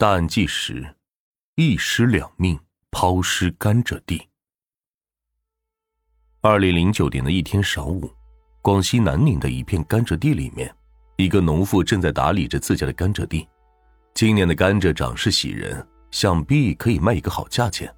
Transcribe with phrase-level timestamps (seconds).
[0.00, 0.94] 大案纪实：
[1.56, 2.56] 一尸两命
[2.88, 4.28] 抛尸甘蔗地。
[6.40, 8.08] 二零零九年的一天晌午，
[8.62, 10.72] 广西南宁的一片甘蔗地里面，
[11.16, 13.48] 一个农妇正在打理着自家的甘蔗地。
[14.14, 17.92] 今年的甘蔗长势喜人，想必可以卖一个好价钱。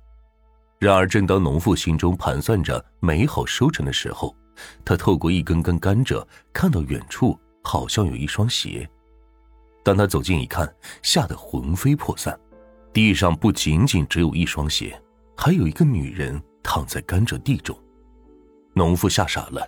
[0.79, 4.35] 然而，正当农妇心中盘算着美好收成的时候，
[4.87, 8.89] 她透过一根根甘蔗，看到远处好像有一双鞋。
[9.83, 10.73] 当他走近一看，
[11.03, 12.39] 吓得魂飞魄散。
[12.93, 15.01] 地上不仅仅只有一双鞋，
[15.37, 17.77] 还有一个女人躺在甘蔗地中。
[18.74, 19.66] 农妇吓傻了，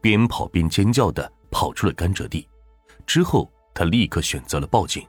[0.00, 2.48] 边跑边尖叫的跑出了甘蔗地。
[3.06, 5.06] 之后，他立刻选择了报警。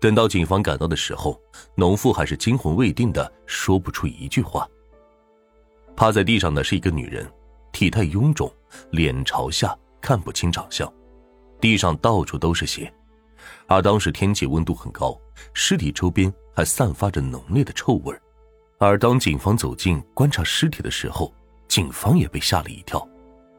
[0.00, 1.40] 等到警方赶到的时候，
[1.74, 4.68] 农妇还是惊魂未定的说不出一句话。
[5.96, 7.26] 趴在地上的是一个女人，
[7.72, 8.52] 体态臃肿，
[8.90, 10.92] 脸朝下，看不清长相。
[11.60, 12.92] 地上到处都是血。
[13.66, 15.18] 而当时天气温度很高，
[15.52, 18.16] 尸体周边还散发着浓烈的臭味
[18.78, 21.32] 而当警方走近观察尸体的时候，
[21.66, 23.06] 警方也被吓了一跳，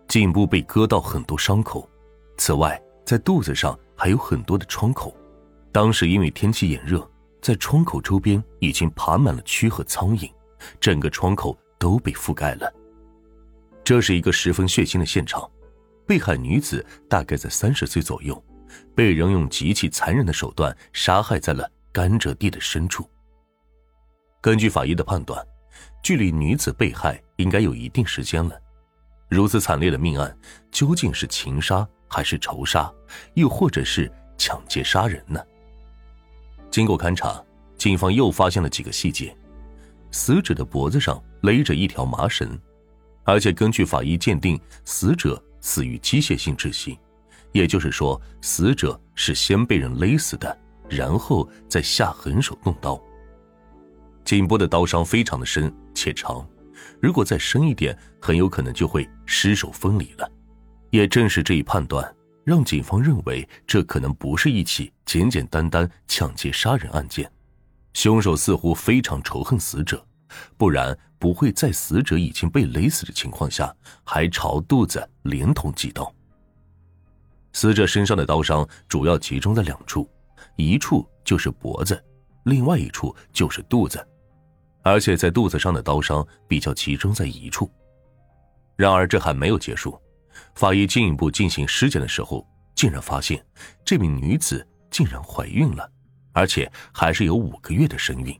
[0.07, 1.89] 颈部被割到很多伤口，
[2.37, 5.15] 此外在肚子上还有很多的创口。
[5.71, 7.05] 当时因为天气炎热，
[7.41, 10.31] 在窗口周边已经爬满了蛆和苍蝇，
[10.79, 12.71] 整个窗口都被覆盖了。
[13.83, 15.49] 这是一个十分血腥的现场，
[16.05, 18.41] 被害女子大概在三十岁左右。
[18.95, 23.09] 被人用极其残忍的手段杀害在了甘蔗地的深处。
[24.41, 25.45] 根据法医的判断，
[26.03, 28.57] 距离女子被害应该有一定时间了。
[29.29, 30.37] 如此惨烈的命案，
[30.71, 32.91] 究竟是情杀还是仇杀，
[33.33, 35.43] 又或者是抢劫杀人呢？
[36.71, 37.43] 经过勘查，
[37.77, 39.35] 警方又发现了几个细节：
[40.11, 42.57] 死者的脖子上勒着一条麻绳，
[43.25, 46.97] 而且根据法医鉴定，死者死于机械性窒息。
[47.51, 50.57] 也就是说，死者是先被人勒死的，
[50.89, 53.01] 然后再下狠手动刀。
[54.23, 56.47] 颈部的刀伤非常的深且长，
[57.01, 60.29] 如果再深一点，很有可能就会尸首分离了。
[60.89, 67.29] 也正是这一判断，让警方认为这可能不是一起简简单单抢劫杀人案件，
[67.93, 70.05] 凶手似乎非常仇恨死者，
[70.57, 76.13] 不然不会在死者已经被勒死的情况下，还朝肚子连捅几刀。
[77.57, 80.07] 死者身上的刀伤主要集中在两处，
[80.57, 81.99] 一处就是脖子，
[82.43, 84.07] 另外一处就是肚子，
[84.83, 87.67] 而且在肚子上的刀伤比较集中在一处。
[88.75, 89.99] 然而这还没有结束，
[90.53, 93.43] 法医进一步进行尸检的时候，竟然发现
[93.83, 95.89] 这名女子竟然怀孕了，
[96.33, 98.39] 而且还是有五个月的身孕。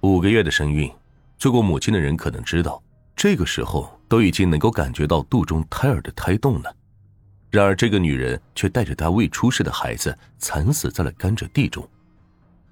[0.00, 0.92] 五个月的身孕，
[1.38, 2.82] 做过母亲的人可能知道，
[3.14, 6.74] 这个时候都已经能够感觉到肚中胎儿的胎动了。
[7.54, 11.88] 然而，这个女人却带着她未出世的孩子惨死在了甘蔗地中，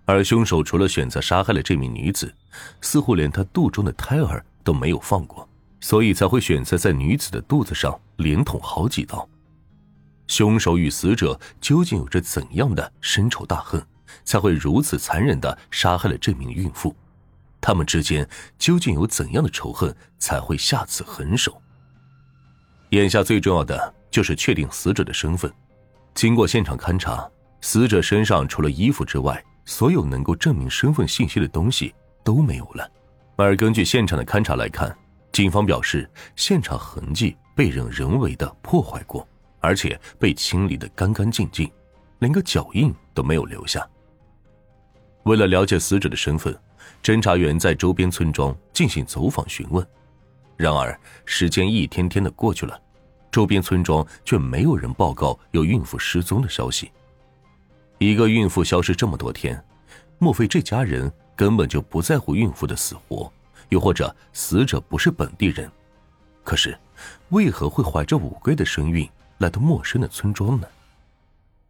[0.05, 2.35] 而凶手除了选择杀害了这名女子，
[2.81, 5.49] 似乎连她肚中的胎儿都没有放过，
[5.81, 9.29] 所以才会选择在女子的肚子上连捅好几刀。
[10.27, 13.81] 凶手与死者究竟有着怎样的深仇大恨，
[14.25, 16.93] 才会如此残忍的杀害了这名孕妇？
[17.61, 18.29] 他们之间
[18.59, 21.63] 究竟有怎样的仇恨，才会下此狠手？
[22.91, 23.95] 眼下最重要的。
[24.13, 25.53] 就是确定死者的身份。
[26.15, 27.29] 经过现场勘查，
[27.63, 31.93] 死者身上除了衣服之外，所有能够证明身份信息的东西
[32.23, 32.89] 都没有了。
[33.37, 34.95] 而根据现场的勘查来看，
[35.33, 39.27] 警方表示现场痕迹被人人为的破坏过，
[39.61, 41.69] 而且被清理的干干净净，
[42.19, 43.85] 连个脚印都没有留下。
[45.23, 46.55] 为了了解死者的身份，
[47.03, 49.87] 侦查员在周边村庄进行走访询问。
[50.57, 52.79] 然而，时间一天天的过去了。
[53.33, 56.93] 周边村庄却没有人报告有孕妇失踪的消息。
[57.99, 59.61] 一个孕妇消失这么多天，
[60.19, 63.33] 莫非这家人根本就不在乎孕妇的死活？
[63.71, 65.71] 又或者死者不是本地人？
[66.45, 66.79] 可是，
[67.31, 70.69] 为何会怀着五个月的身孕来到陌生的村庄呢？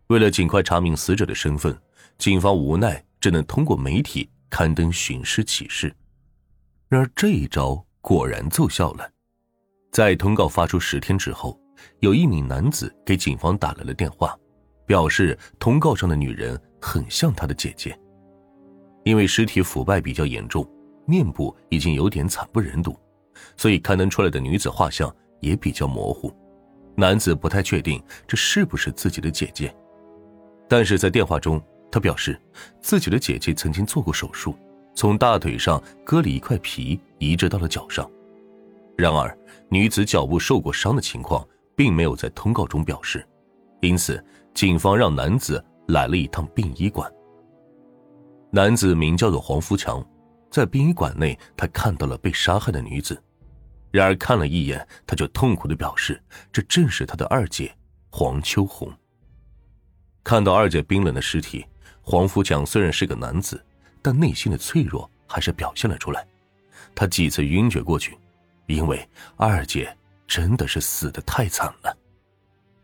[0.08, 1.78] 为了尽快查明死者的身份，
[2.18, 5.94] 警方无奈只能通过媒体刊登寻尸启事。
[6.88, 9.08] 然而这一招果然奏效了。
[9.92, 11.60] 在通告发出十天之后，
[12.00, 14.34] 有一名男子给警方打来了电话，
[14.86, 17.94] 表示通告上的女人很像他的姐姐。
[19.04, 20.66] 因为尸体腐败比较严重，
[21.06, 22.98] 面部已经有点惨不忍睹，
[23.54, 26.34] 所以刊登出来的女子画像也比较模糊。
[26.96, 29.74] 男子不太确定这是不是自己的姐姐，
[30.70, 32.40] 但是在电话中，他表示
[32.80, 34.56] 自己的姐姐曾经做过手术，
[34.94, 38.10] 从大腿上割了一块皮，移植到了脚上。
[39.02, 39.36] 然而，
[39.68, 41.44] 女子脚部受过伤的情况
[41.74, 43.28] 并没有在通告中表示，
[43.80, 47.12] 因此警方让男子来了一趟殡仪馆。
[48.52, 50.00] 男子名叫做黄福强，
[50.52, 53.20] 在殡仪馆内，他看到了被杀害的女子，
[53.90, 56.22] 然而看了一眼，他就痛苦的表示，
[56.52, 57.74] 这正是他的二姐
[58.08, 58.88] 黄秋红。
[60.22, 61.66] 看到二姐冰冷的尸体，
[62.02, 63.60] 黄福强虽然是个男子，
[64.00, 66.24] 但内心的脆弱还是表现了出来。
[66.94, 68.16] 他几次晕厥过去，
[68.66, 71.96] 因为二姐真的是死的太惨了。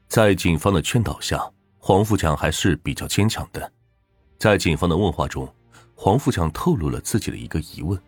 [0.08, 1.38] 在警方的劝导下，
[1.78, 3.70] 黄富强还是比较坚强的。
[4.38, 5.52] 在警方的问话中，
[5.94, 8.00] 黄富强透露了自己的一个疑问：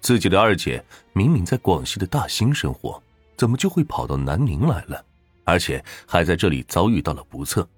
[0.00, 3.02] 自己的二姐明明在广西的大兴生活，
[3.36, 5.04] 怎么就会跑到南宁来了？
[5.44, 7.68] 而且还在这里遭遇到了不测。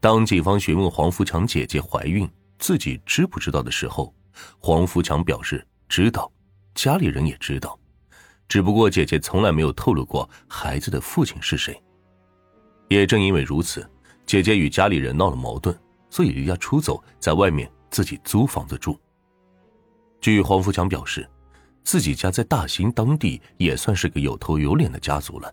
[0.00, 2.28] 当警方询问黄富强姐姐怀孕，
[2.58, 4.14] 自己知不知道的时候，
[4.58, 6.30] 黄富强表示知道，
[6.74, 7.78] 家里人也知道，
[8.48, 11.80] 只不过姐姐从来没有透露过孩子的父亲是谁。
[12.88, 13.88] 也正因为如此，
[14.24, 15.76] 姐姐与家里人闹了矛盾，
[16.08, 18.98] 所以离家出走，在外面自己租房子住。
[20.20, 21.28] 据黄福强表示，
[21.82, 25.52] 自己家在大兴当地也算是个有头有脸的家族了，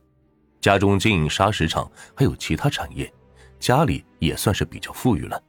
[0.61, 3.11] 家中经营砂石厂，还有其他产业，
[3.59, 5.41] 家里也算是比较富裕了。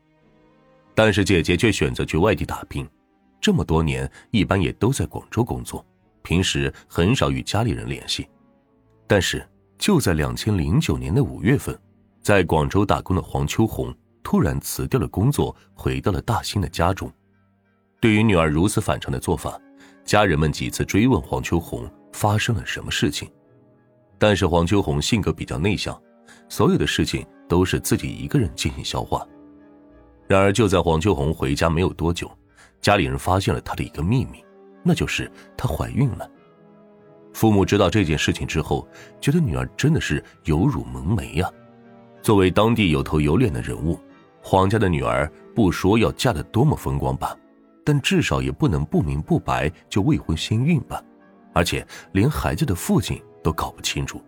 [0.95, 2.89] 但是姐姐却选择去外地打拼，
[3.41, 5.85] 这么多年一般也都在广州工作，
[6.25, 8.29] 平时很少与家里人联系。
[9.07, 9.49] 但是。
[9.77, 11.77] 就在两千零九年的五月份，
[12.23, 13.93] 在广州打工的黄秋红
[14.23, 17.13] 突然辞掉了工作，回到了大兴的家中。
[18.01, 19.61] 对于女儿如此反常的做法，
[20.05, 23.29] 家人们几次追问黄秋红发生了什么事情，
[24.17, 26.01] 但是黄秋红性格比较内向，
[26.49, 29.27] 所有的事情都是自己一个人进行消化。
[30.29, 32.31] 然而，就在黄秋红回家没有多久，
[32.81, 34.43] 家里人发现了她的一个秘密，
[34.85, 36.31] 那就是她怀孕了。
[37.33, 38.87] 父母知道这件事情之后，
[39.21, 41.51] 觉得女儿真的是有辱门楣呀。
[42.23, 43.99] 作为当地有头有脸的人物，
[44.41, 47.37] 黄家的女儿不说要嫁得多么风光吧，
[47.85, 51.03] 但至少也不能不明不白就未婚先孕吧，
[51.53, 54.23] 而且连孩子的父亲都搞不清楚。